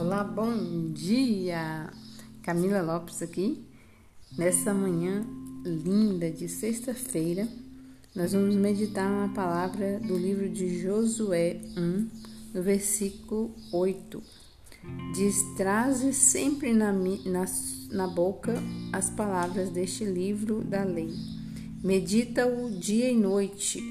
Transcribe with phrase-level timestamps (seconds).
[0.00, 1.92] Olá, bom dia!
[2.42, 3.62] Camila Lopes aqui.
[4.34, 5.26] Nessa manhã
[5.62, 7.46] linda de sexta-feira,
[8.16, 12.08] nós vamos meditar na palavra do livro de Josué 1,
[12.54, 14.22] no versículo 8.
[15.14, 17.44] Diz: Traze sempre na, na,
[17.90, 18.54] na boca
[18.94, 21.12] as palavras deste livro da lei.
[21.84, 23.82] Medita-o dia e noite,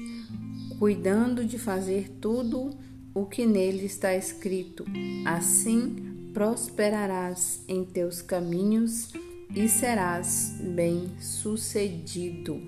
[0.76, 2.76] cuidando de fazer tudo
[3.14, 4.84] o que nele está escrito.
[5.24, 9.10] Assim prosperarás em teus caminhos
[9.54, 12.60] e serás bem-sucedido.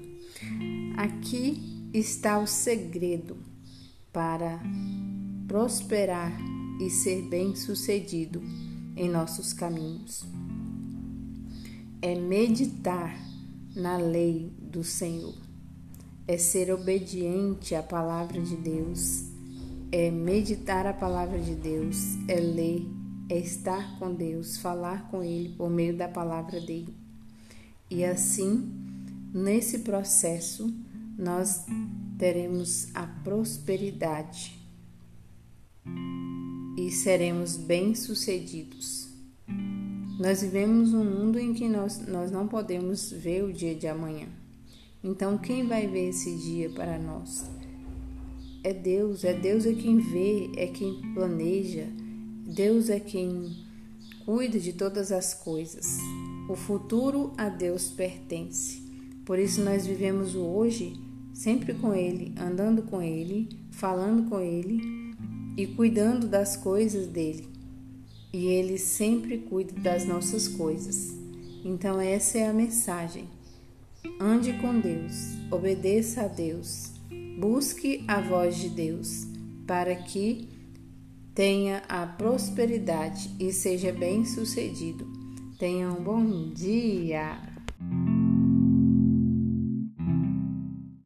[0.96, 3.36] Aqui está o segredo
[4.12, 4.60] para
[5.46, 6.32] prosperar
[6.80, 8.42] e ser bem-sucedido
[8.96, 10.24] em nossos caminhos.
[12.00, 13.16] É meditar
[13.74, 15.34] na lei do Senhor,
[16.26, 19.32] é ser obediente à palavra de Deus
[19.92, 22.86] é meditar a palavra de Deus, é ler,
[23.32, 26.94] é estar com Deus, falar com Ele por meio da palavra dele.
[27.90, 28.70] E assim,
[29.32, 30.72] nesse processo,
[31.18, 31.64] nós
[32.18, 34.58] teremos a prosperidade
[36.76, 39.08] e seremos bem-sucedidos.
[40.18, 44.28] Nós vivemos um mundo em que nós, nós não podemos ver o dia de amanhã.
[45.02, 47.50] Então, quem vai ver esse dia para nós?
[48.64, 51.88] é Deus, é Deus é quem vê, é quem planeja,
[52.46, 53.56] Deus é quem
[54.24, 55.98] cuida de todas as coisas.
[56.48, 58.82] O futuro a Deus pertence.
[59.24, 60.94] Por isso nós vivemos o hoje
[61.32, 64.80] sempre com Ele, andando com Ele, falando com Ele
[65.56, 67.46] e cuidando das coisas dele.
[68.32, 71.14] E Ele sempre cuida das nossas coisas.
[71.64, 73.28] Então, essa é a mensagem.
[74.20, 76.92] Ande com Deus, obedeça a Deus
[77.38, 79.26] Busque a voz de Deus
[79.66, 80.48] para que
[81.34, 85.06] tenha a prosperidade e seja bem-sucedido.
[85.58, 87.51] Tenha um bom dia!